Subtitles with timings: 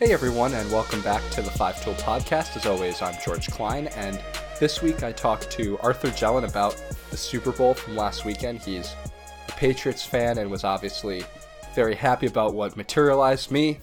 [0.00, 2.56] Hey everyone, and welcome back to the Five Tool Podcast.
[2.56, 4.18] As always, I'm George Klein, and
[4.58, 8.62] this week I talked to Arthur Jelin about the Super Bowl from last weekend.
[8.62, 8.94] He's
[9.46, 11.22] a Patriots fan and was obviously
[11.74, 13.50] very happy about what materialized.
[13.50, 13.80] Me,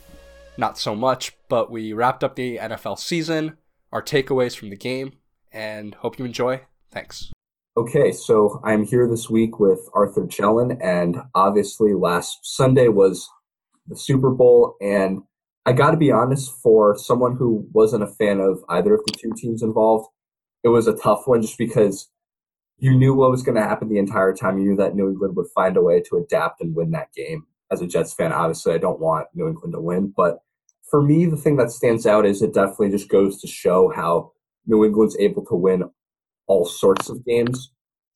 [0.57, 3.55] not so much, but we wrapped up the NFL season,
[3.91, 5.11] our takeaways from the game,
[5.51, 6.61] and hope you enjoy.
[6.89, 7.31] Thanks.
[7.77, 13.29] Okay, so I'm here this week with Arthur Jelin, and obviously last Sunday was
[13.85, 15.21] the Super Bowl, and
[15.67, 19.11] I got to be honest, for someone who wasn't a fan of either of the
[19.11, 20.07] two teams involved,
[20.63, 22.09] it was a tough one just because
[22.77, 24.57] you knew what was going to happen the entire time.
[24.57, 27.47] You knew that New England would find a way to adapt and win that game.
[27.69, 30.39] As a Jets fan, obviously, I don't want New England to win, but
[30.89, 34.31] for me, the thing that stands out is it definitely just goes to show how
[34.67, 35.83] New England's able to win
[36.47, 37.71] all sorts of games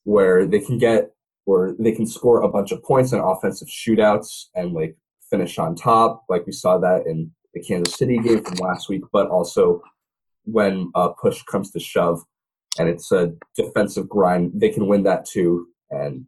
[0.05, 1.11] where they can get
[1.43, 4.95] where they can score a bunch of points in offensive shootouts and like
[5.29, 9.03] finish on top, like we saw that in the Kansas City game from last week,
[9.11, 9.81] but also
[10.45, 12.21] when uh, push comes to shove
[12.79, 15.67] and it's a defensive grind, they can win that too.
[15.89, 16.25] And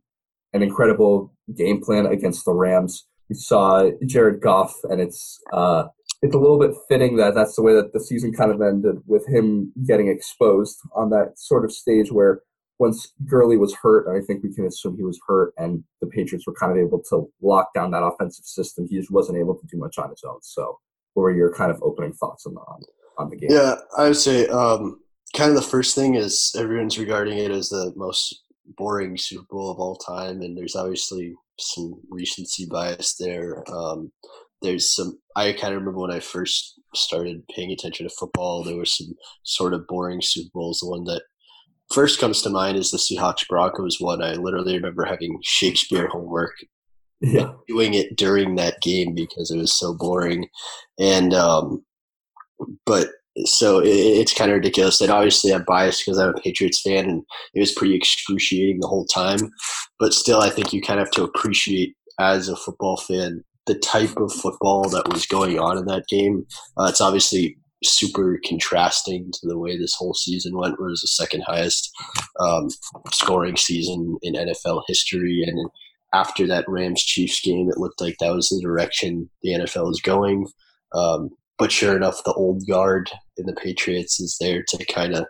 [0.54, 3.06] an incredible game plan against the Rams.
[3.30, 5.86] We saw Jared Goff, and it's uh,
[6.22, 8.98] it's a little bit fitting that that's the way that the season kind of ended
[9.08, 12.42] with him getting exposed on that sort of stage where
[12.80, 16.46] once Gurley was hurt, I think we can assume he was hurt, and the Patriots
[16.46, 18.88] were kind of able to lock down that offensive system.
[18.90, 20.40] He just wasn't able to do much on his own.
[20.42, 20.80] So,
[21.14, 22.82] what were your kind of opening thoughts on the on,
[23.18, 23.50] on the game?
[23.52, 25.00] Yeah, I would say um,
[25.36, 28.44] kind of the first thing is everyone's regarding it as the most
[28.78, 33.64] boring Super Bowl of all time, and there's obviously some recency bias there.
[33.72, 34.12] Um,
[34.62, 35.20] there's some.
[35.36, 39.14] I kind of remember when I first started paying attention to football, there were some
[39.44, 40.80] sort of boring Super Bowls.
[40.80, 41.24] The one that
[41.94, 44.24] first comes to mind is the Seahawks Broncos one.
[44.24, 46.54] I literally remember having Shakespeare homework,
[47.24, 50.48] yeah, doing it during that game because it was so boring,
[51.00, 51.84] and um,
[52.86, 53.10] but
[53.46, 55.02] so it, it's kind of ridiculous.
[55.02, 57.24] And obviously, I'm biased because I'm a Patriots fan, and
[57.54, 59.40] it was pretty excruciating the whole time.
[60.00, 63.76] But still, I think you kind of have to appreciate as a football fan the
[63.76, 66.46] type of football that was going on in that game.
[66.78, 71.02] Uh, it's obviously super contrasting to the way this whole season went, where it was
[71.02, 71.92] the second highest
[72.40, 72.68] um,
[73.12, 75.44] scoring season in NFL history.
[75.48, 75.70] And
[76.14, 80.02] after that Rams Chiefs game, it looked like that was the direction the NFL is
[80.02, 80.48] going.
[80.94, 85.26] Um, but sure enough, the old guard in the Patriots is there to kind of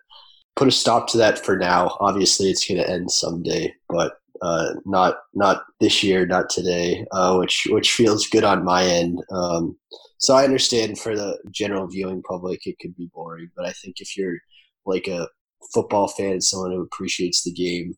[0.55, 1.97] put a stop to that for now.
[1.99, 7.35] Obviously, it's going to end someday, but uh, not not this year, not today, uh,
[7.37, 9.19] which which feels good on my end.
[9.31, 9.77] Um,
[10.17, 13.95] so I understand for the general viewing public, it could be boring, but I think
[13.99, 14.37] if you're
[14.85, 15.27] like a
[15.73, 17.95] football fan, someone who appreciates the game,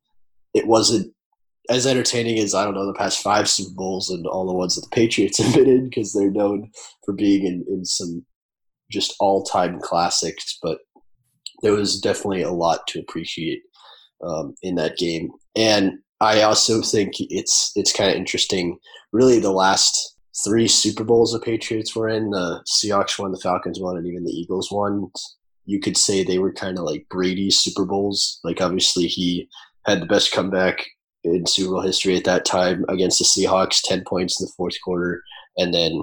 [0.54, 1.14] it wasn't
[1.70, 4.76] as entertaining as I don't know the past five Super Bowls and all the ones
[4.76, 6.72] that the Patriots have been in because they're known
[7.04, 8.26] for being in, in some
[8.92, 10.58] just all time classics.
[10.62, 10.80] But
[11.62, 13.62] there was definitely a lot to appreciate
[14.26, 18.78] um, in that game, and I also think it's it's kind of interesting.
[19.12, 23.80] Really, the last three Super Bowls the Patriots were in, the Seahawks won, the Falcons
[23.80, 25.10] won, and even the Eagles won.
[25.66, 28.40] You could say they were kind of like Brady's Super Bowls.
[28.44, 29.48] Like obviously he
[29.86, 30.86] had the best comeback
[31.26, 34.76] in Super Bowl history at that time against the Seahawks, 10 points in the fourth
[34.84, 35.22] quarter,
[35.58, 36.02] and then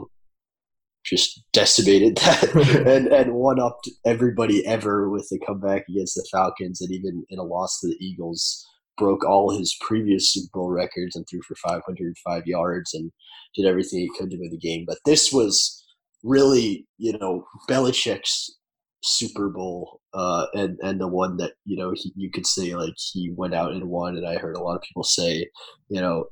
[1.04, 2.54] just decimated that
[2.86, 7.38] and, and one upped everybody ever with the comeback against the Falcons, and even in
[7.38, 8.66] a loss to the Eagles,
[8.98, 13.10] broke all his previous Super Bowl records and threw for 505 yards and
[13.54, 14.84] did everything he could to win the game.
[14.86, 15.82] But this was
[16.22, 18.58] really, you know, Belichick's
[19.02, 22.94] Super Bowl, uh, and and the one that you know he, you could say like
[22.96, 24.16] he went out and won.
[24.16, 25.48] And I heard a lot of people say,
[25.88, 26.26] you know,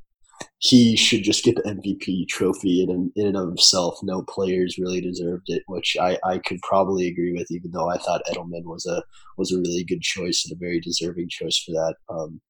[0.58, 3.98] he should just get the MVP trophy in in and of himself.
[4.02, 7.50] No players really deserved it, which I, I could probably agree with.
[7.50, 9.02] Even though I thought Edelman was a
[9.38, 11.94] was a really good choice and a very deserving choice for that.
[12.08, 12.40] Um,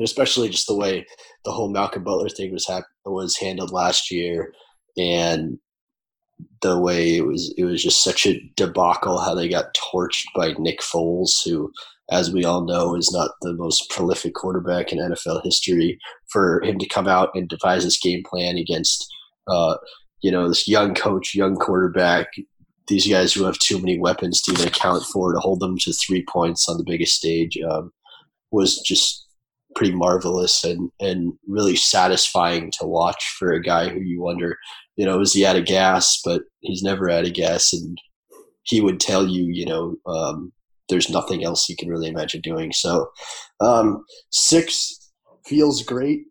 [0.00, 1.06] especially just the way
[1.44, 4.52] the whole Malcolm Butler thing was hap- was handled last year,
[4.96, 5.58] and
[6.62, 10.54] the way it was it was just such a debacle how they got torched by
[10.58, 11.70] Nick Foles, who,
[12.10, 15.98] as we all know, is not the most prolific quarterback in NFL history.
[16.28, 19.06] For him to come out and devise this game plan against,
[19.46, 19.76] uh,
[20.20, 22.28] you know, this young coach, young quarterback,
[22.88, 25.92] these guys who have too many weapons to even account for to hold them to
[25.92, 27.92] three points on the biggest stage um,
[28.50, 29.23] was just
[29.74, 34.56] pretty marvelous and and really satisfying to watch for a guy who you wonder,
[34.96, 36.20] you know, is he out of gas?
[36.24, 37.98] But he's never out of gas, and
[38.62, 40.52] he would tell you, you know, um,
[40.88, 42.72] there's nothing else he can really imagine doing.
[42.72, 43.10] So
[43.60, 45.12] um, six
[45.46, 46.22] feels great,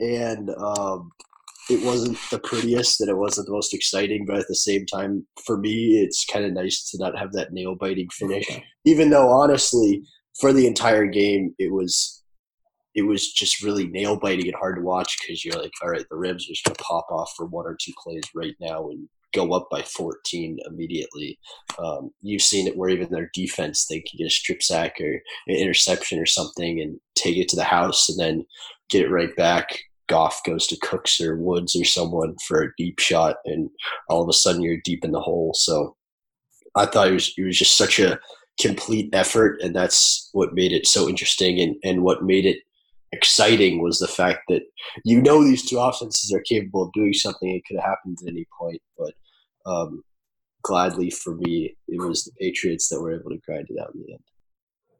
[0.00, 1.10] and um,
[1.68, 5.26] it wasn't the prettiest and it wasn't the most exciting, but at the same time,
[5.44, 8.46] for me, it's kind of nice to not have that nail biting finish.
[8.84, 10.02] Even though, honestly,
[10.40, 12.15] for the entire game, it was
[12.96, 16.04] it was just really nail biting and hard to watch because you're like, all right,
[16.10, 19.08] the Rams are just gonna pop off for one or two plays right now and
[19.34, 21.38] go up by 14 immediately.
[21.78, 25.12] Um, you've seen it where even their defense they can get a strip sack or
[25.46, 28.46] an interception or something and take it to the house and then
[28.88, 29.78] get it right back
[30.08, 33.70] Goff goes to Cooks or Woods or someone for a deep shot, and
[34.08, 35.52] all of a sudden you're deep in the hole.
[35.54, 35.96] So
[36.74, 38.18] I thought it was it was just such a
[38.60, 42.58] complete effort, and that's what made it so interesting, and and what made it
[43.16, 44.62] exciting was the fact that
[45.04, 47.50] you know these two offenses are capable of doing something.
[47.50, 49.14] It could have happened at any point, but
[49.64, 50.02] um,
[50.62, 54.02] gladly for me, it was the Patriots that were able to grind it out in
[54.02, 54.22] the end.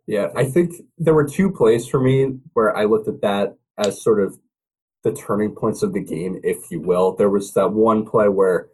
[0.07, 4.03] Yeah, I think there were two plays for me where I looked at that as
[4.03, 4.39] sort of
[5.03, 7.17] the turning points of the game, if you will.
[7.17, 8.69] There was that one play where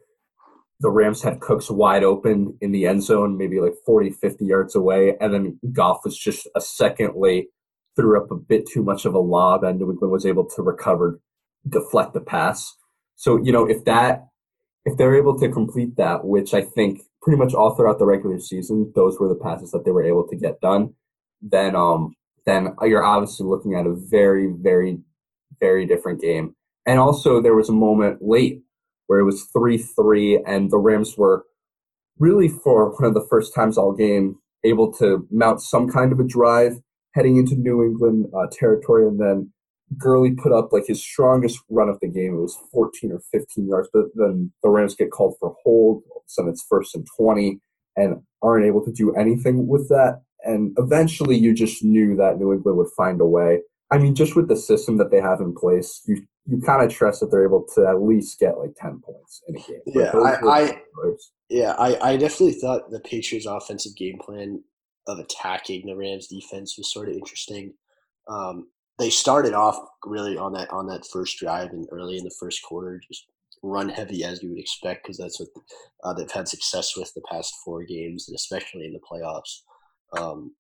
[0.81, 4.75] the Rams had Cooks wide open in the end zone, maybe like 40, 50 yards
[4.75, 7.47] away, and then Goff was just a second late,
[7.97, 10.63] threw up a bit too much of a lob, and New England was able to
[10.63, 11.21] recover,
[11.69, 12.77] deflect the pass.
[13.17, 14.27] So, you know, if that
[14.85, 18.41] if they're able to complete that, which I think pretty much all throughout the regular
[18.41, 20.95] season, those were the passes that they were able to get done,
[21.41, 22.15] then um
[22.47, 24.99] then you're obviously looking at a very, very
[25.61, 26.55] very different game.
[26.87, 28.63] And also, there was a moment late
[29.07, 31.45] where it was 3 3, and the Rams were
[32.19, 36.21] really, for one of the first times all game, able to mount some kind of
[36.21, 36.75] a drive
[37.15, 39.07] heading into New England uh, territory.
[39.07, 39.53] And then
[39.99, 42.35] Gurley put up like his strongest run of the game.
[42.35, 46.03] It was 14 or 15 yards, but then the Rams get called for hold.
[46.11, 47.61] All of a sudden, it's first and 20
[47.97, 50.23] and aren't able to do anything with that.
[50.45, 53.61] And eventually, you just knew that New England would find a way.
[53.93, 56.91] I mean, just with the system that they have in place, you you kind of
[56.91, 59.81] trust that they're able to at least get like ten points in a game.
[59.87, 60.79] Yeah, I, I
[61.49, 64.65] yeah, I, I definitely thought the Patriots' offensive game plan
[65.07, 67.75] of attacking the Rams' defense was sort of interesting.
[68.29, 68.69] Um,
[68.99, 72.63] they started off really on that on that first drive and early in the first
[72.63, 73.27] quarter, just
[73.63, 75.49] run heavy as you would expect because that's what
[76.05, 79.63] uh, they've had success with the past four games and especially in the playoffs.
[80.19, 80.53] Um,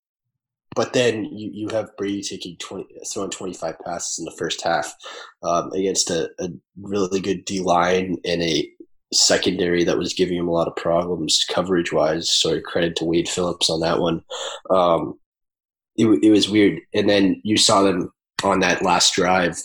[0.74, 4.94] but then you, you have Brady taking 20, throwing 25 passes in the first half
[5.42, 6.48] um, against a, a,
[6.80, 8.70] really good D line and a
[9.12, 12.30] secondary that was giving him a lot of problems coverage wise.
[12.30, 14.22] So credit to Wade Phillips on that one.
[14.70, 15.18] Um,
[15.96, 16.80] it, it was weird.
[16.94, 18.12] And then you saw them
[18.42, 19.60] on that last drive.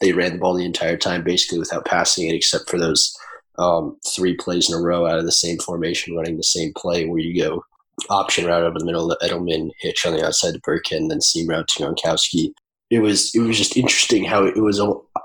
[0.00, 3.16] They ran the ball the entire time, basically without passing it, except for those
[3.58, 7.06] um, three plays in a row out of the same formation, running the same play
[7.06, 7.62] where you go
[8.10, 11.48] option route over the middle of Edelman, hitch on the outside to Burkhead, then seam
[11.48, 12.52] route to Gronkowski.
[12.90, 14.78] It was it was just interesting how it was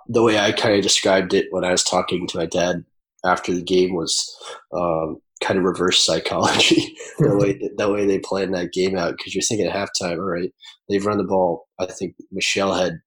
[0.07, 2.83] the way I kind of described it when I was talking to my dad
[3.25, 4.35] after the game was
[4.73, 9.35] um, kind of reverse psychology the way the way they planned that game out because
[9.35, 10.51] you're thinking at halftime, all right,
[10.89, 11.67] they've run the ball.
[11.79, 12.99] I think Michel had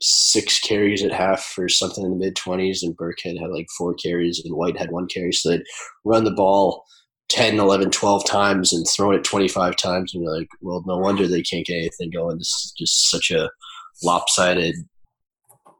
[0.00, 3.94] six carries at half or something in the mid twenties, and Burkhead had like four
[3.94, 5.32] carries, and White had one carry.
[5.32, 5.64] So they'd
[6.04, 6.84] run the ball
[7.30, 10.14] 10, 11, 12 times and thrown it 25 times.
[10.14, 12.38] And you're like, well, no wonder they can't get anything going.
[12.38, 13.50] This is just such a
[14.02, 14.76] lopsided,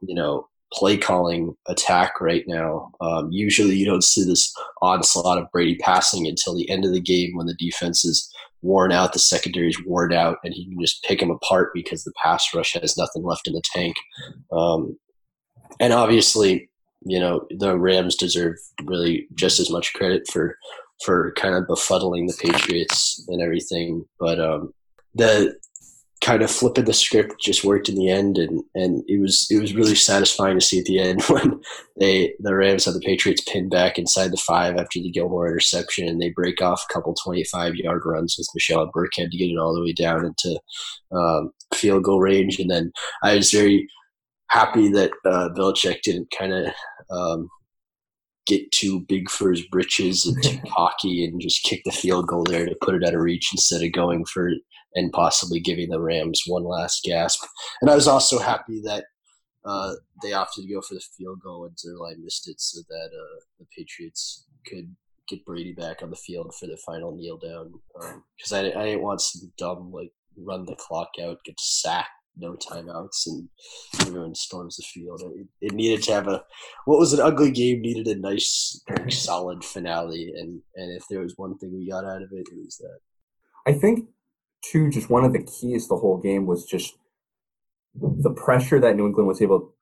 [0.01, 2.91] you know, play calling attack right now.
[3.01, 7.01] Um, usually you don't see this onslaught of Brady passing until the end of the
[7.01, 8.29] game when the defense is
[8.61, 12.03] worn out, the secondary is worn out, and he can just pick them apart because
[12.03, 13.95] the pass rush has nothing left in the tank.
[14.51, 14.97] Um,
[15.79, 16.69] and obviously,
[17.05, 20.57] you know, the Rams deserve really just as much credit for
[21.03, 24.05] for kind of befuddling the Patriots and everything.
[24.19, 24.73] But um,
[25.13, 25.55] the
[26.21, 29.59] kind of flipping the script just worked in the end, and, and it was it
[29.59, 31.61] was really satisfying to see at the end when
[31.99, 36.07] they the Rams had the Patriots pinned back inside the five after the Gilmore interception,
[36.07, 39.49] and they break off a couple twenty five yard runs with Michel Burkhead to get
[39.49, 40.59] it all the way down into
[41.11, 42.91] um, field goal range, and then
[43.23, 43.87] I was very
[44.49, 46.73] happy that uh, Belichick didn't kind of
[47.09, 47.49] um,
[48.45, 52.43] get too big for his britches and too cocky and just kick the field goal
[52.43, 54.51] there to put it out of reach instead of going for
[54.95, 57.43] and possibly giving the Rams one last gasp.
[57.81, 59.05] And I was also happy that
[59.65, 63.09] uh, they opted to go for the field goal and Zuerlein missed it so that
[63.13, 64.95] uh, the Patriots could
[65.27, 67.73] get Brady back on the field for the final kneel down.
[68.37, 72.09] Because um, I, I didn't want some dumb, like, run the clock out, get sacked
[72.37, 73.47] no timeouts and
[74.01, 75.21] everyone storms the field.
[75.35, 76.43] It, it, needed to have a
[76.85, 80.33] what was an ugly game needed a nice, like, solid finale.
[80.37, 82.99] And and if there was one thing we got out of it, it was that.
[83.67, 84.09] I think
[84.71, 86.97] too, just one of the keys the whole game was just
[87.95, 89.73] the pressure that New England was able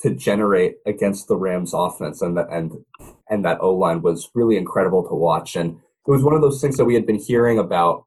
[0.00, 2.72] to generate against the Rams offense and the, and
[3.28, 5.56] and that O line was really incredible to watch.
[5.56, 8.04] And it was one of those things that we had been hearing about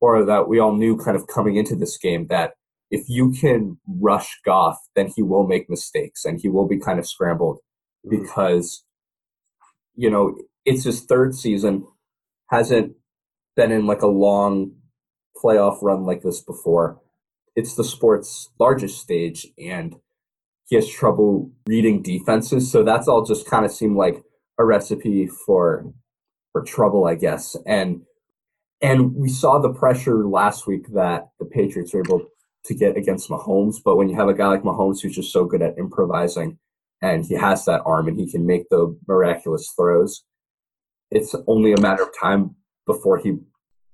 [0.00, 2.52] or that we all knew kind of coming into this game that
[2.90, 6.98] if you can rush Goff, then he will make mistakes and he will be kind
[6.98, 7.58] of scrambled
[8.06, 8.22] mm-hmm.
[8.22, 8.84] because
[9.94, 11.86] you know, it's his third season,
[12.50, 12.94] hasn't
[13.56, 14.72] been in like a long
[15.42, 17.00] playoff run like this before.
[17.54, 19.96] It's the sport's largest stage, and
[20.68, 22.70] he has trouble reading defenses.
[22.70, 24.22] So that's all just kind of seemed like
[24.58, 25.92] a recipe for
[26.52, 27.56] for trouble, I guess.
[27.66, 28.02] And
[28.80, 32.26] and we saw the pressure last week that the Patriots were able
[32.64, 33.76] to get against Mahomes.
[33.84, 36.58] But when you have a guy like Mahomes who's just so good at improvising
[37.00, 40.24] and he has that arm and he can make the miraculous throws,
[41.10, 43.36] it's only a matter of time before he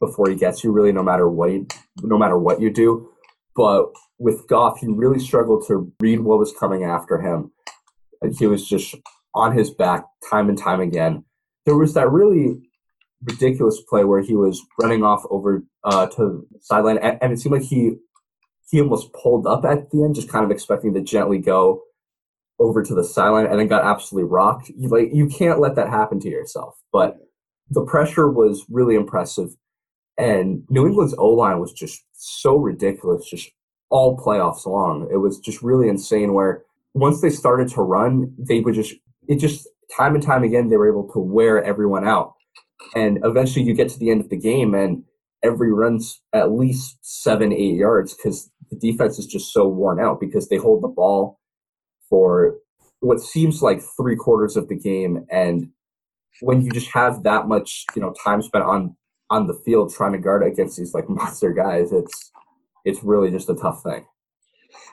[0.00, 1.66] before he gets you really no matter what he,
[2.02, 3.08] no matter what you do
[3.56, 3.86] but
[4.18, 7.52] with Goff he really struggled to read what was coming after him
[8.38, 8.94] he was just
[9.34, 11.24] on his back time and time again
[11.66, 12.60] there was that really
[13.24, 17.54] ridiculous play where he was running off over uh, to sideline and, and it seemed
[17.54, 17.94] like he
[18.70, 21.82] he almost pulled up at the end just kind of expecting to gently go
[22.58, 24.70] over to the sideline and then got absolutely rocked.
[24.76, 26.76] You, like you can't let that happen to yourself.
[26.92, 27.16] But
[27.70, 29.50] the pressure was really impressive,
[30.18, 33.50] and New England's O line was just so ridiculous, just
[33.90, 35.08] all playoffs long.
[35.12, 36.34] It was just really insane.
[36.34, 38.94] Where once they started to run, they would just
[39.28, 42.34] it just time and time again they were able to wear everyone out,
[42.94, 45.04] and eventually you get to the end of the game and
[45.42, 50.20] every run's at least seven eight yards because the defense is just so worn out
[50.20, 51.38] because they hold the ball
[52.10, 52.56] for
[53.00, 55.68] what seems like three quarters of the game and
[56.40, 58.96] when you just have that much you know time spent on
[59.30, 62.30] on the field trying to guard against these like monster guys it's
[62.84, 64.06] it's really just a tough thing.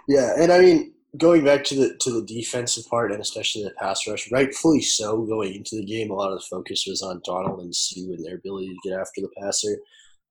[0.08, 3.72] Yeah and i mean going back to the to the defensive part and especially the
[3.80, 7.22] pass rush rightfully so going into the game a lot of the focus was on
[7.26, 9.78] donald and Suh and their ability to get after the passer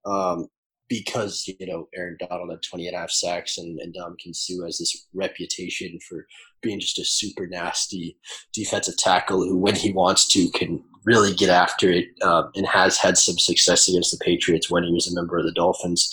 [0.05, 0.49] um,
[0.89, 4.65] because you know Aaron Donald had 20 and a half sacks and, and Ndamukong Suh
[4.65, 6.27] has this reputation for
[6.63, 8.19] being just a super nasty
[8.53, 12.97] defensive tackle who, when he wants to, can really get after it um, and has
[12.97, 16.11] had some success against the Patriots when he was a member of the Dolphins.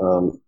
[0.00, 0.40] Um,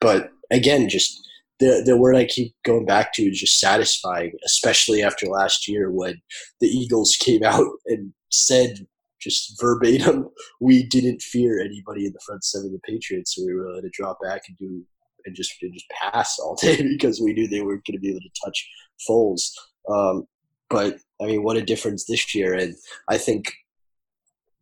[0.00, 1.20] but again, just
[1.60, 5.90] the the word I keep going back to is just satisfying, especially after last year
[5.90, 6.20] when
[6.60, 8.86] the Eagles came out and said
[9.20, 10.28] just verbatim,
[10.60, 13.82] we didn't fear anybody in the front seven of the Patriots, so we were willing
[13.82, 14.84] to drop back and do
[15.24, 18.10] and just and just pass all day because we knew they weren't going to be
[18.10, 18.68] able to touch
[19.08, 19.50] Foles.
[19.88, 20.26] Um,
[20.72, 22.54] but I mean, what a difference this year!
[22.54, 22.74] And
[23.08, 23.52] I think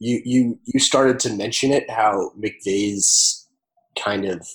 [0.00, 3.48] you you you started to mention it how McVay's
[3.98, 4.46] kind of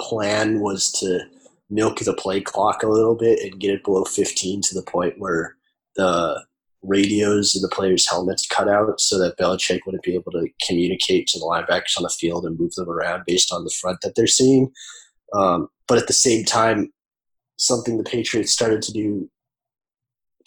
[0.00, 1.20] plan was to
[1.68, 5.14] milk the play clock a little bit and get it below 15 to the point
[5.18, 5.56] where
[5.96, 6.42] the
[6.82, 11.26] radios in the players' helmets cut out so that Belichick wouldn't be able to communicate
[11.28, 14.14] to the linebackers on the field and move them around based on the front that
[14.16, 14.72] they're seeing.
[15.34, 16.90] Um, but at the same time,
[17.56, 19.30] something the Patriots started to do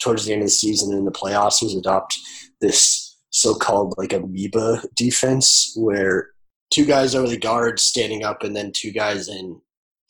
[0.00, 2.18] towards the end of the season in the playoffs was adopt
[2.60, 6.28] this so-called like amoeba defense where
[6.72, 9.60] two guys over the guards standing up and then two guys in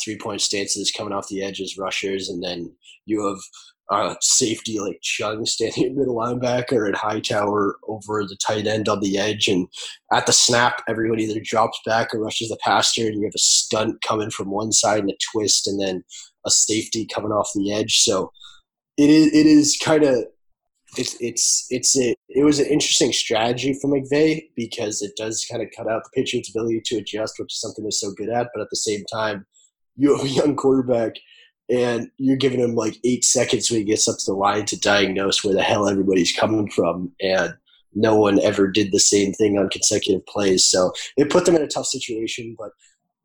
[0.03, 2.71] three-point stances coming off the edges rushers and then
[3.07, 3.39] you have
[3.91, 9.01] uh, safety like Chung standing at middle linebacker and Hightower over the tight end on
[9.01, 9.49] the edge.
[9.49, 9.69] And
[10.13, 13.39] at the snap, everyone either drops back or rushes the passer, and you have a
[13.39, 16.05] stunt coming from one side and a twist, and then
[16.47, 18.01] a safety coming off the edge.
[18.01, 18.33] So
[18.97, 20.25] it is it is kind of
[20.97, 25.63] it's it's it's a, it was an interesting strategy for McVay because it does kind
[25.63, 28.49] of cut out the Patriots' ability to adjust, which is something they're so good at.
[28.55, 29.47] But at the same time,
[29.97, 31.15] you have a young quarterback
[31.71, 34.79] and you're giving him like eight seconds when he gets up to the line to
[34.79, 37.55] diagnose where the hell everybody's coming from and
[37.95, 41.63] no one ever did the same thing on consecutive plays so it put them in
[41.63, 42.71] a tough situation but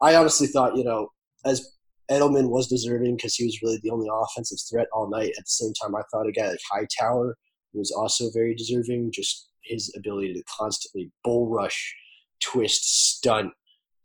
[0.01, 1.11] i honestly thought you know
[1.43, 1.75] as
[2.09, 5.33] edelman was deserving because he was really the only offensive threat all night.
[5.37, 7.37] At the same time i thought a guy like hightower
[7.73, 11.95] was also very deserving just his ability to constantly bull rush
[12.41, 13.51] twist stunt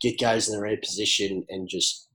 [0.00, 2.08] get guys in the right position and just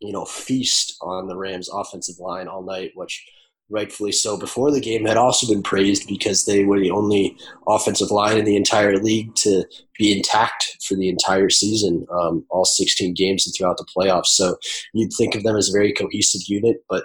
[0.00, 3.24] you know, feast on the Rams' offensive line all night, which
[3.68, 8.10] rightfully so before the game had also been praised because they were the only offensive
[8.10, 9.64] line in the entire league to
[9.98, 14.26] be intact for the entire season, um, all 16 games and throughout the playoffs.
[14.26, 14.56] So
[14.92, 17.04] you'd think of them as a very cohesive unit, but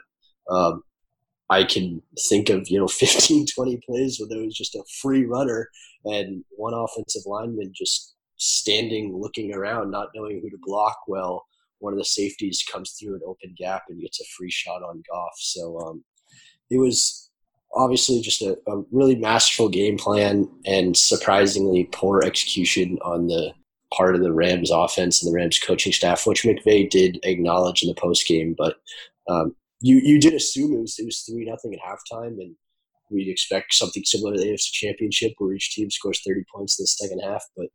[0.49, 0.83] um,
[1.49, 5.25] I can think of, you know, 15, 20 plays where there was just a free
[5.25, 5.69] runner
[6.05, 11.45] and one offensive lineman just standing, looking around, not knowing who to block well
[11.81, 15.03] one of the safeties comes through an open gap and gets a free shot on
[15.09, 15.33] Goff.
[15.37, 16.03] So um,
[16.71, 17.29] it was
[17.73, 23.53] obviously just a, a really masterful game plan and surprisingly poor execution on the
[23.93, 27.89] part of the Rams offense and the Rams coaching staff, which McVay did acknowledge in
[27.89, 28.55] the post game.
[28.57, 28.77] But
[29.29, 32.55] um, you you did assume it was it was three nothing at halftime, and
[33.09, 36.83] we'd expect something similar to the AFC Championship, where each team scores thirty points in
[36.83, 37.43] the second half.
[37.55, 37.67] But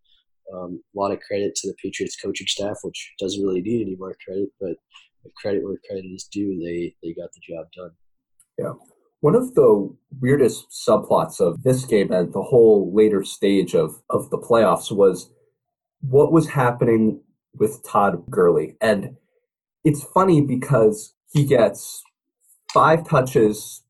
[0.54, 3.96] um, a lot of credit to the Patriots coaching staff, which doesn't really need any
[3.96, 4.76] more credit, but
[5.36, 6.58] credit where credit is due.
[6.58, 7.90] They they got the job done.
[8.58, 8.72] Yeah.
[9.20, 14.30] One of the weirdest subplots of this game and the whole later stage of, of
[14.30, 15.30] the playoffs was
[16.00, 17.20] what was happening
[17.54, 18.76] with Todd Gurley.
[18.80, 19.16] And
[19.84, 22.02] it's funny because he gets
[22.72, 23.82] five touches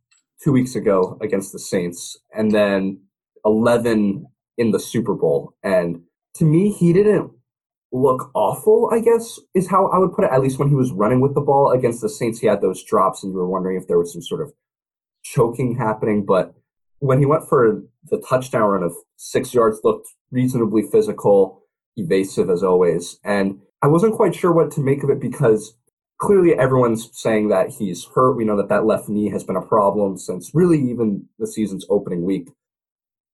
[0.42, 3.00] two weeks ago against the Saints and then
[3.44, 4.26] 11
[4.58, 5.54] in the Super Bowl.
[5.62, 6.02] And
[6.36, 7.32] to me, he didn't
[7.92, 10.30] look awful, I guess, is how I would put it.
[10.30, 12.84] At least when he was running with the ball against the Saints, he had those
[12.84, 14.52] drops, and you were wondering if there was some sort of
[15.22, 16.24] choking happening.
[16.24, 16.54] But
[16.98, 21.62] when he went for the touchdown run of six yards, looked reasonably physical,
[21.96, 23.18] evasive as always.
[23.24, 25.74] And I wasn't quite sure what to make of it because
[26.18, 28.36] clearly everyone's saying that he's hurt.
[28.36, 31.86] We know that that left knee has been a problem since really even the season's
[31.90, 32.48] opening week.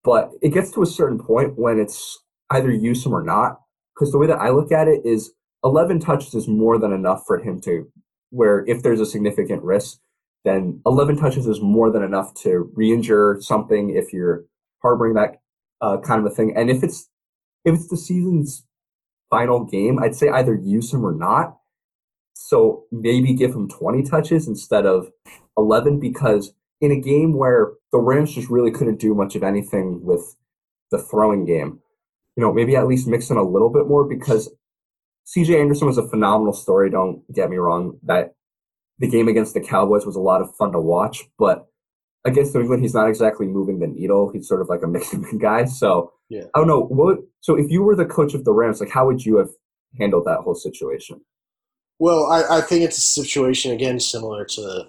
[0.05, 3.61] But it gets to a certain point when it's either use him or not.
[3.95, 5.33] Because the way that I look at it is
[5.65, 7.91] 11 touches is more than enough for him to,
[8.31, 9.99] where if there's a significant risk,
[10.45, 14.45] then 11 touches is more than enough to re-injure something if you're
[14.83, 15.41] harboring that
[15.81, 16.53] uh, kind of a thing.
[16.57, 17.09] And if it's
[17.65, 18.65] if it's the season's
[19.31, 21.59] final game, I'd say either use him or not.
[22.35, 25.11] So maybe give him 20 touches instead of
[25.57, 30.05] 11 because in a game where the Rams just really couldn't do much of anything
[30.05, 30.37] with
[30.91, 31.81] the throwing game,
[32.37, 34.51] you know, maybe at least mix in a little bit more because
[35.27, 36.91] CJ Anderson was a phenomenal story.
[36.91, 37.99] Don't get me wrong.
[38.03, 38.35] That
[38.99, 41.67] the game against the Cowboys was a lot of fun to watch, but
[42.25, 44.31] against New England, he's not exactly moving the needle.
[44.33, 45.65] He's sort of like a mixing guy.
[45.65, 46.45] So yeah.
[46.55, 46.85] I don't know.
[46.85, 49.51] What so if you were the coach of the Rams, like how would you have
[49.99, 51.21] handled that whole situation?
[51.99, 54.87] Well, I, I think it's a situation again similar to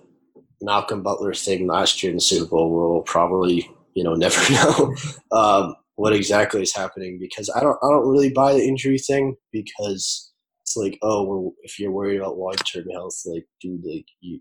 [0.61, 2.71] Malcolm Butler's thing last year in the Super Bowl.
[2.73, 4.95] We'll probably, you know, never know.
[5.31, 9.35] um, what exactly is happening because I don't I don't really buy the injury thing
[9.51, 14.39] because it's like oh if you're worried about long term health like dude like you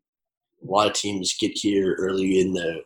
[0.62, 2.82] a lot of teams get here early in the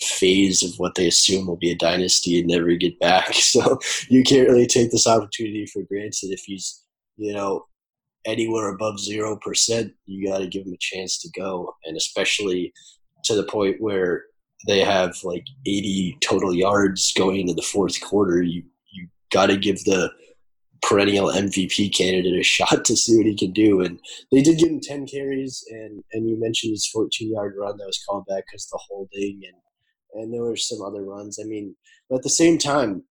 [0.00, 3.34] phase of what they assume will be a dynasty and never get back.
[3.46, 6.82] So you can't really take this opportunity for granted if he's
[7.16, 7.64] you know
[8.26, 11.74] anywhere above zero percent you got to give him a chance to go.
[11.84, 12.72] And especially
[13.24, 14.24] to the point where
[14.66, 19.56] they have like 80 total yards going into the fourth quarter, you you got to
[19.56, 20.10] give the
[20.82, 23.80] perennial MVP candidate a shot to see what he can do.
[23.80, 23.98] And
[24.30, 27.86] they did give him 10 carries, and and you mentioned his 14 yard run that
[27.86, 31.38] was called back because the holding, and and there were some other runs.
[31.40, 31.76] I mean,
[32.08, 33.04] but at the same time,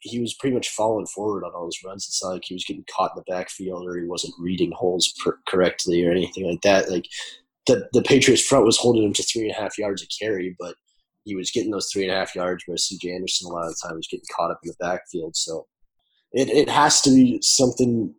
[0.00, 2.06] he was pretty much falling forward on all his runs.
[2.06, 5.14] It's not like he was getting caught in the backfield or he wasn't reading holes
[5.22, 6.90] per- correctly or anything like that.
[6.90, 7.06] Like
[7.66, 10.56] the the Patriots front was holding him to three and a half yards a carry,
[10.58, 10.74] but
[11.24, 13.70] he was getting those three and a half yards, where CJ Anderson a lot of
[13.70, 15.36] the time was getting caught up in the backfield.
[15.36, 15.66] So
[16.32, 18.14] it, it has to be something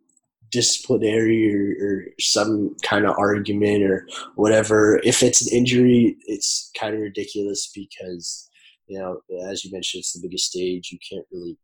[0.50, 5.00] disciplinary or, or some kind of argument or whatever.
[5.02, 8.48] If it's an injury, it's kind of ridiculous because,
[8.86, 10.90] you know, as you mentioned, it's the biggest stage.
[10.92, 11.58] You can't really,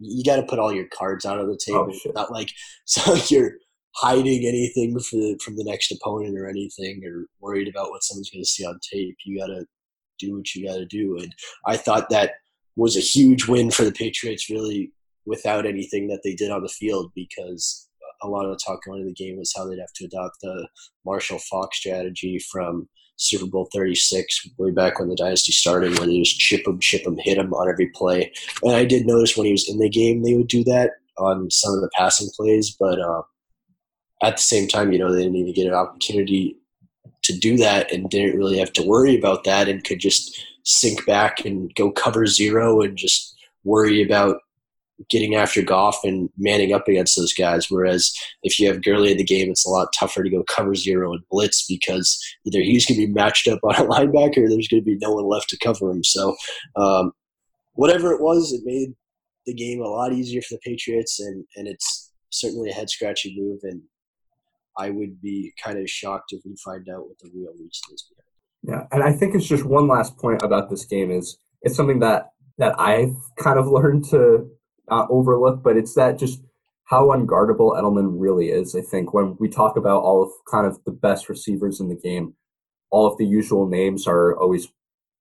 [0.00, 1.92] you got to put all your cards out on the table.
[1.92, 2.50] Oh, Not like,
[2.84, 3.52] so you're
[3.94, 8.30] hiding anything for the, from the next opponent or anything or worried about what someone's
[8.30, 9.16] going to see on tape.
[9.24, 9.66] You got to
[10.26, 11.18] do what you got to do.
[11.18, 11.34] And
[11.66, 12.32] I thought that
[12.76, 14.92] was a huge win for the Patriots, really,
[15.26, 17.88] without anything that they did on the field, because
[18.22, 20.40] a lot of the talk going into the game was how they'd have to adopt
[20.40, 20.68] the
[21.04, 26.18] Marshall Faulk strategy from Super Bowl 36, way back when the dynasty started, when they
[26.18, 28.32] just chip him, chip him, hit him on every play.
[28.62, 31.50] And I did notice when he was in the game, they would do that on
[31.50, 33.22] some of the passing plays, but uh,
[34.22, 36.56] at the same time, you know, they didn't even get an opportunity
[37.22, 41.04] to do that and didn't really have to worry about that and could just sink
[41.06, 44.38] back and go cover zero and just worry about
[45.08, 47.70] getting after Goff and manning up against those guys.
[47.70, 48.12] Whereas
[48.42, 51.12] if you have Gurley in the game, it's a lot tougher to go cover zero
[51.12, 54.68] and blitz because either he's going to be matched up on a linebacker or there's
[54.68, 56.04] going to be no one left to cover him.
[56.04, 56.36] So
[56.76, 57.12] um,
[57.74, 58.94] whatever it was, it made
[59.46, 63.34] the game a lot easier for the Patriots, and, and it's certainly a head scratching
[63.36, 63.60] move.
[63.64, 63.82] And
[64.76, 68.08] I would be kind of shocked if we find out what the real reason is
[68.08, 68.22] behind.
[68.62, 72.00] Yeah, and I think it's just one last point about this game is it's something
[72.00, 74.48] that that I've kind of learned to
[74.88, 76.42] not overlook, but it's that just
[76.84, 78.74] how unguardable Edelman really is.
[78.74, 81.96] I think when we talk about all of kind of the best receivers in the
[81.96, 82.34] game,
[82.90, 84.68] all of the usual names are always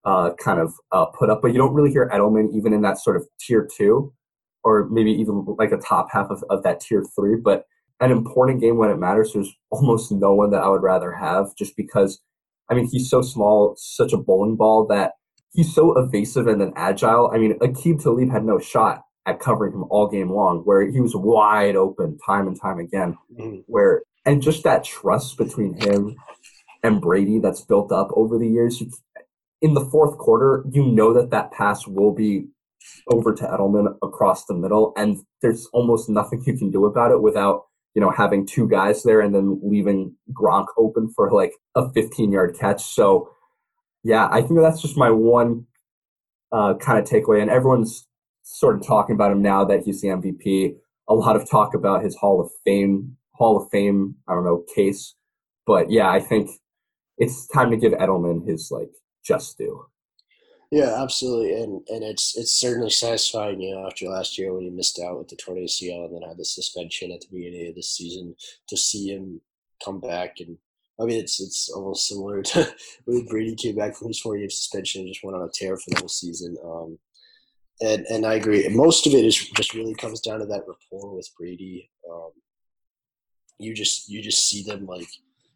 [0.03, 2.97] uh, kind of uh, put up, but you don't really hear Edelman even in that
[2.97, 4.13] sort of tier two,
[4.63, 7.35] or maybe even like a top half of, of that tier three.
[7.35, 7.65] But
[8.01, 11.55] an important game when it matters, there's almost no one that I would rather have,
[11.55, 12.19] just because.
[12.69, 15.13] I mean, he's so small, such a bowling ball that
[15.51, 17.29] he's so evasive and then agile.
[17.33, 21.01] I mean, Aqib Talib had no shot at covering him all game long, where he
[21.01, 23.17] was wide open time and time again.
[23.37, 23.59] Mm-hmm.
[23.67, 26.15] Where and just that trust between him
[26.83, 28.81] and Brady that's built up over the years.
[29.61, 32.47] In the fourth quarter, you know that that pass will be
[33.07, 37.21] over to Edelman across the middle, and there's almost nothing you can do about it
[37.21, 41.91] without you know having two guys there and then leaving Gronk open for like a
[41.91, 42.83] 15 yard catch.
[42.83, 43.29] So
[44.03, 45.65] yeah, I think that's just my one
[46.51, 48.07] uh, kind of takeaway, and everyone's
[48.43, 50.75] sort of talking about him now that he's the MVP.
[51.07, 54.63] A lot of talk about his Hall of Fame Hall of Fame, I don't know,
[54.75, 55.15] case.
[55.65, 56.49] But yeah, I think
[57.17, 58.91] it's time to give Edelman his like
[59.25, 59.85] just due.
[60.71, 64.69] Yeah, absolutely, and and it's it's certainly satisfying, you know, after last year when he
[64.69, 67.75] missed out with the torn ACL and then had the suspension at the beginning of
[67.75, 68.35] the season,
[68.69, 69.41] to see him
[69.83, 70.57] come back and
[71.01, 72.73] I mean, it's it's almost similar to
[73.05, 75.75] when Brady came back from his four game suspension and just went on a tear
[75.77, 76.55] for the whole season.
[76.63, 76.99] Um,
[77.81, 78.67] and and I agree.
[78.69, 81.89] Most of it is just really comes down to that rapport with Brady.
[82.09, 82.31] Um,
[83.57, 85.07] you just you just see them like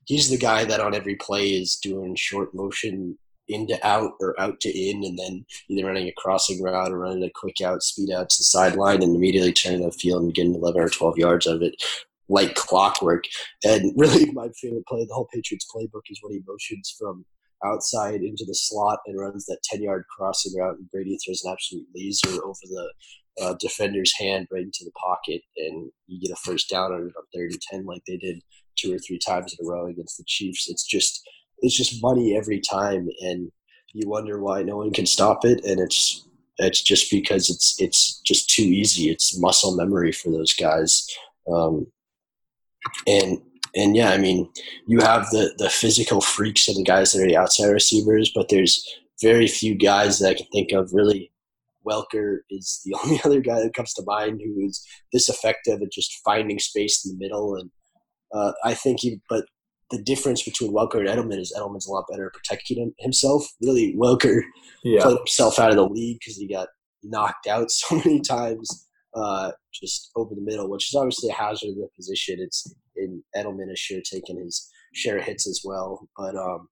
[0.06, 4.60] he's the guy that on every play is doing short motion into out or out
[4.62, 8.12] to in, and then either running a crossing route or running a quick out, speed
[8.12, 11.48] out to the sideline, and immediately turning the field and getting 11 or 12 yards
[11.48, 11.76] of it
[12.28, 13.24] like clockwork.
[13.64, 17.26] And really, my favorite play, the whole Patriots playbook, is when he motions from
[17.64, 21.52] outside into the slot and runs that 10 yard crossing route, and Brady throws an
[21.52, 22.92] absolute laser over the
[23.42, 27.14] uh, defender's hand right into the pocket, and you get a first down on, it
[27.18, 28.40] on third and ten, like they did
[28.78, 30.70] two or three times in a row against the Chiefs.
[30.70, 31.28] It's just
[31.60, 33.52] it's just money every time, and
[33.94, 38.22] you wonder why no one can stop it, and it's it's just because it's it's
[38.22, 39.10] just too easy.
[39.10, 41.08] It's muscle memory for those guys,
[41.52, 41.88] um,
[43.08, 43.40] and
[43.76, 44.50] and yeah, I mean,
[44.88, 48.50] you have the the physical freaks of the guys that are the outside receivers, but
[48.50, 48.86] there's
[49.22, 51.32] very few guys that I can think of really
[51.86, 55.92] Welker is the only other guy that comes to mind who is this effective at
[55.92, 57.56] just finding space in the middle.
[57.56, 57.70] And
[58.34, 59.46] uh, I think he, but
[59.96, 63.48] the difference between Welker and Edelman is Edelman's a lot better at protecting him, himself.
[63.62, 64.42] Really, Welker
[64.84, 65.02] yeah.
[65.02, 66.68] played himself out of the league because he got
[67.04, 71.70] knocked out so many times uh, just over the middle, which is obviously a hazard
[71.70, 72.38] of the position.
[72.40, 76.68] It's in Edelman is sure taking his share of hits as well, but um,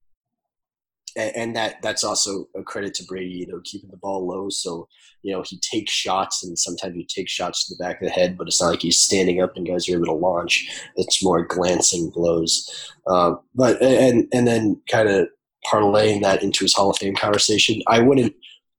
[1.16, 4.50] and that that's also a credit to Brady, you know, keeping the ball low.
[4.50, 4.88] So,
[5.22, 8.14] you know, he takes shots and sometimes he takes shots to the back of the
[8.14, 10.82] head, but it's not like he's standing up and guys are able to launch.
[10.96, 12.92] It's more glancing blows.
[13.08, 15.28] Uh, but and and then kind of
[15.72, 18.34] parlaying that into his Hall of Fame conversation, I wouldn't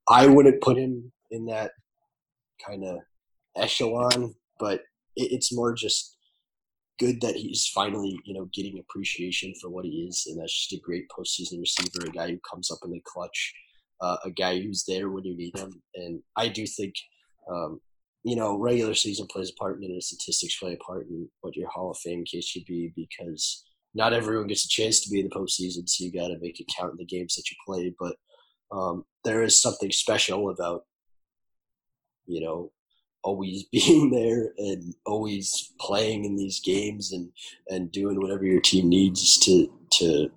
[0.09, 1.71] I wouldn't put him in that
[2.65, 2.99] kind of
[3.55, 4.81] echelon, but
[5.15, 6.14] it, it's more just
[6.99, 10.79] good that he's finally, you know, getting appreciation for what he is, and that's just
[10.79, 13.53] a great postseason receiver, a guy who comes up in the clutch,
[14.01, 15.81] uh, a guy who's there when you need him.
[15.95, 16.93] And I do think,
[17.51, 17.79] um,
[18.23, 21.69] you know, regular season plays a part, and statistics play a part in what your
[21.69, 25.29] Hall of Fame case should be because not everyone gets a chance to be in
[25.29, 27.93] the postseason, so you got to make it count in the games that you play.
[27.99, 28.15] But
[28.71, 30.83] um, there is something special about,
[32.25, 32.71] you know,
[33.25, 37.29] always being there and always playing in these games and
[37.69, 40.31] and doing whatever your team needs to to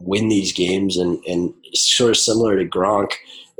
[0.00, 0.98] win these games.
[0.98, 3.12] And and sort of similar to Gronk.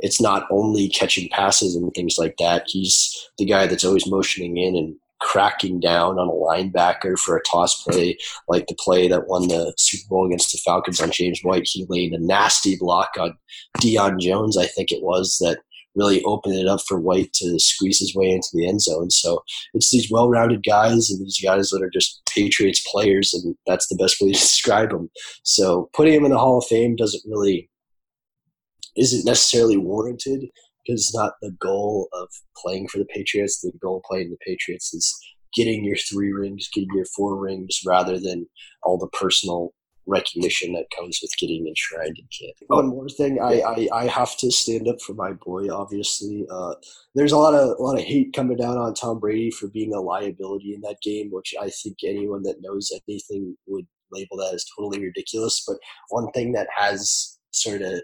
[0.03, 2.63] It's not only catching passes and things like that.
[2.65, 7.43] He's the guy that's always motioning in and cracking down on a linebacker for a
[7.43, 11.41] toss play like the play that won the Super Bowl against the Falcons on James
[11.41, 11.67] White.
[11.67, 13.37] He laid a nasty block on
[13.77, 15.59] Deion Jones I think it was that
[15.95, 19.09] really open it up for White to squeeze his way into the end zone.
[19.09, 23.87] So it's these well-rounded guys and these guys that are just Patriots players, and that's
[23.87, 25.09] the best way to describe them.
[25.43, 27.69] So putting him in the Hall of Fame doesn't really
[28.97, 30.49] isn't necessarily warranted
[30.85, 32.27] because it's not the goal of
[32.57, 33.61] playing for the Patriots.
[33.61, 35.17] The goal of playing the Patriots is
[35.53, 38.47] getting your three rings, getting your four rings, rather than
[38.83, 39.73] all the personal
[40.07, 42.57] recognition that comes with getting enshrined in camp.
[42.67, 45.69] One more thing, I, I, I have to stand up for my boy.
[45.69, 46.75] Obviously, uh,
[47.15, 49.93] there's a lot of a lot of hate coming down on Tom Brady for being
[49.93, 54.53] a liability in that game, which I think anyone that knows anything would label that
[54.53, 55.63] as totally ridiculous.
[55.65, 55.77] But
[56.09, 58.01] one thing that has sort of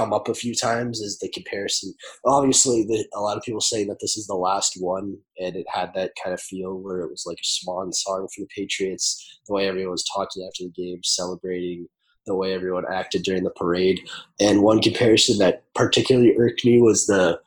[0.00, 1.92] come up a few times is the comparison.
[2.24, 5.66] Obviously, the, a lot of people say that this is the last one, and it
[5.72, 9.40] had that kind of feel where it was like a swan song for the Patriots.
[9.46, 11.86] The way everyone was talking after the game, celebrating
[12.26, 14.00] the way everyone acted during the parade.
[14.40, 17.40] And one comparison that particularly irked me was the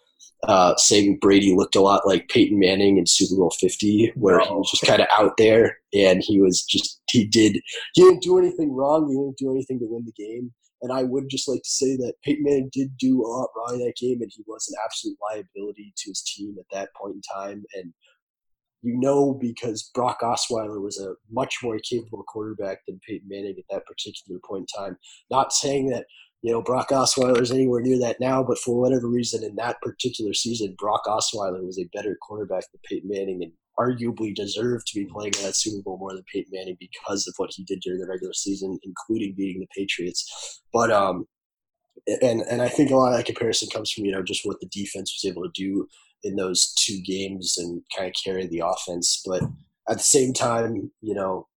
[0.47, 4.49] uh, saying Brady looked a lot like Peyton Manning in Super Bowl 50, where he
[4.49, 7.61] was just kind of out there and he was just, he did,
[7.93, 9.07] he didn't do anything wrong.
[9.07, 10.51] He didn't do anything to win the game.
[10.83, 13.79] And I would just like to say that Peyton Manning did do a lot wrong
[13.79, 17.15] in that game and he was an absolute liability to his team at that point
[17.15, 17.63] in time.
[17.73, 17.93] And
[18.83, 23.63] you know because Brock Osweiler was a much more capable quarterback than Peyton Manning at
[23.71, 24.97] that particular point in time.
[25.31, 26.05] Not saying that
[26.41, 29.81] you know Brock Osweiler is anywhere near that now, but for whatever reason in that
[29.81, 34.99] particular season, Brock Osweiler was a better quarterback than Peyton Manning and arguably deserved to
[34.99, 37.79] be playing in that Super Bowl more than Peyton Manning because of what he did
[37.81, 40.61] during the regular season, including beating the Patriots.
[40.71, 41.27] But um,
[42.21, 44.59] and and I think a lot of that comparison comes from you know just what
[44.59, 45.87] the defense was able to do
[46.23, 49.21] in those two games and kind of carry the offense.
[49.25, 49.43] But
[49.89, 51.47] at the same time, you know,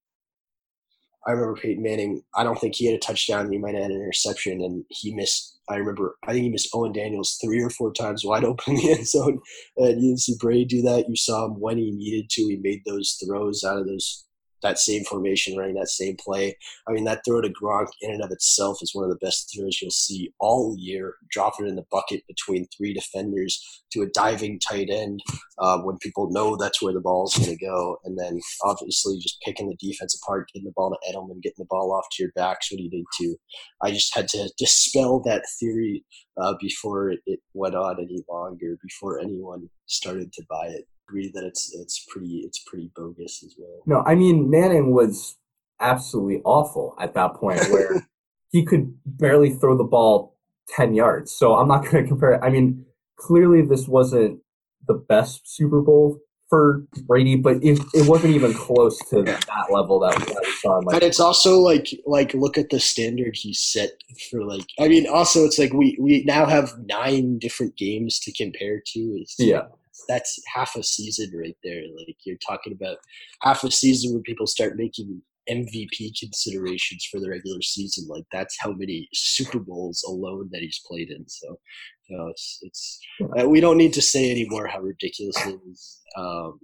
[1.25, 2.23] I remember Peyton Manning.
[2.35, 3.51] I don't think he had a touchdown.
[3.51, 5.56] He might have had an interception, and he missed.
[5.69, 6.15] I remember.
[6.23, 9.07] I think he missed Owen Daniels three or four times wide open in the end
[9.07, 9.39] zone,
[9.77, 11.05] and you didn't see Brady do that.
[11.07, 12.41] You saw him when he needed to.
[12.43, 14.25] He made those throws out of those
[14.61, 16.57] that same formation, running that same play.
[16.87, 19.53] I mean, that throw to Gronk in and of itself is one of the best
[19.53, 21.15] throws you'll see all year.
[21.29, 25.21] Dropping it in the bucket between three defenders to a diving tight end
[25.59, 27.97] uh, when people know that's where the ball's going to go.
[28.05, 31.65] And then obviously just picking the defense apart, getting the ball to Edelman, getting the
[31.69, 33.35] ball off to your backs when you need to.
[33.81, 36.03] I just had to dispel that theory
[36.41, 41.43] uh, before it went on any longer, before anyone started to buy it agree that
[41.43, 43.81] it's it's pretty it's pretty bogus as well.
[43.85, 45.37] No, I mean Manning was
[45.79, 48.07] absolutely awful at that point where
[48.49, 50.35] he could barely throw the ball
[50.69, 51.31] 10 yards.
[51.31, 52.41] So I'm not going to compare it.
[52.43, 52.85] I mean,
[53.17, 54.39] clearly this wasn't
[54.87, 59.99] the best Super Bowl for Brady, but it, it wasn't even close to that level
[59.99, 60.77] that, that we saw.
[60.77, 63.89] Like, and it's also like like look at the standard he set
[64.31, 64.65] for like.
[64.79, 68.99] I mean, also it's like we we now have nine different games to compare to.
[69.19, 69.63] It's, yeah,
[70.07, 71.81] that's half a season right there.
[71.97, 72.97] Like you're talking about
[73.41, 78.07] half a season when people start making MVP considerations for the regular season.
[78.07, 81.27] Like that's how many Super Bowls alone that he's played in.
[81.27, 81.59] So,
[82.07, 82.99] you know, it's it's
[83.39, 86.01] uh, we don't need to say anymore how ridiculous it is.
[86.17, 86.59] Um,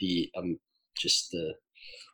[0.00, 0.58] the um,
[0.96, 1.54] just the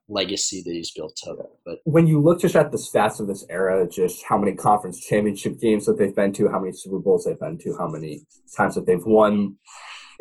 [0.09, 1.39] legacy that he's built up.
[1.65, 5.01] But when you look just at the stats of this era, just how many conference
[5.07, 8.23] championship games that they've been to, how many Super Bowls they've been to, how many
[8.57, 9.57] times that they've won,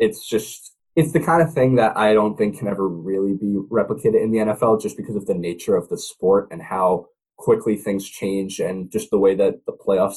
[0.00, 3.56] it's just it's the kind of thing that I don't think can ever really be
[3.70, 7.76] replicated in the NFL just because of the nature of the sport and how quickly
[7.76, 10.14] things change and just the way that the playoff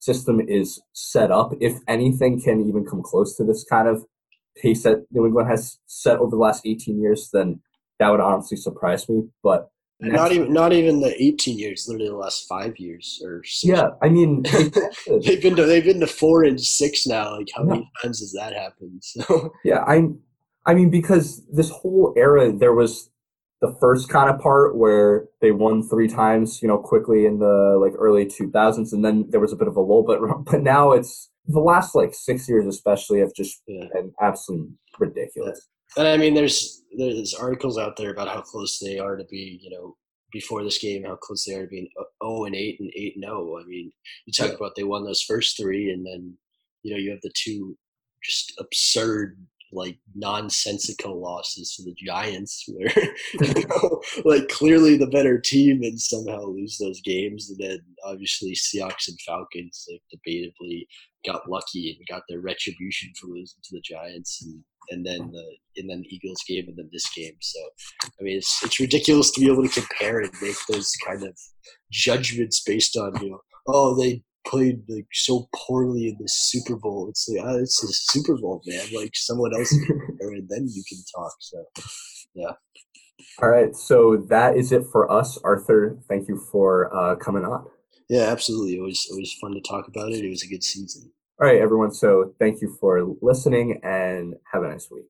[0.00, 1.52] system is set up.
[1.60, 4.06] If anything can even come close to this kind of
[4.56, 7.60] pace that New England has set over the last 18 years, then
[7.98, 9.28] that would honestly surprise me.
[9.42, 9.68] But
[10.00, 13.64] not even not even the 18 years, literally the last five years or six.
[13.64, 13.88] yeah.
[14.02, 14.42] I mean,
[15.22, 17.36] they've been to they've been to four and six now.
[17.36, 17.70] Like how yeah.
[17.70, 19.02] many times has that happened?
[19.02, 20.02] So yeah, I
[20.66, 23.10] I mean because this whole era there was
[23.60, 27.76] the first kind of part where they won three times, you know, quickly in the
[27.82, 30.04] like early 2000s, and then there was a bit of a lull.
[30.06, 33.86] But but now it's the last like six years, especially, have just yeah.
[33.92, 35.66] been absolutely ridiculous.
[35.96, 39.58] And I mean, there's there's articles out there about how close they are to be,
[39.62, 39.96] you know,
[40.32, 41.88] before this game, how close they are to being
[42.22, 43.58] 0 and 8 and 8 and 0.
[43.60, 43.92] I mean,
[44.26, 46.36] you talk about they won those first three, and then
[46.82, 47.76] you know you have the two
[48.22, 49.38] just absurd
[49.70, 52.92] like nonsensical losses to the Giants, where
[53.54, 58.52] you know, like clearly the better team and somehow lose those games, and then obviously
[58.52, 60.86] Seahawks and Falcons like debatably
[61.26, 65.44] got lucky and got their retribution for losing to the Giants, and and then the
[65.76, 67.36] and then the Eagles game and then this game.
[67.40, 67.60] So
[68.04, 71.36] I mean, it's it's ridiculous to be able to compare and make those kind of
[71.90, 77.08] judgments based on you know oh they played like so poorly in the Super Bowl.
[77.08, 78.86] It's like oh, it's a Super Bowl, man.
[78.94, 79.72] Like someone else,
[80.20, 81.32] and then you can talk.
[81.40, 81.64] So
[82.34, 82.52] yeah.
[83.40, 85.98] All right, so that is it for us, Arthur.
[86.08, 87.66] Thank you for uh, coming on.
[88.08, 88.76] Yeah, absolutely.
[88.76, 90.24] It was it was fun to talk about it.
[90.24, 91.12] It was a good season.
[91.40, 91.92] All right, everyone.
[91.92, 95.06] So thank you for listening and have a nice week.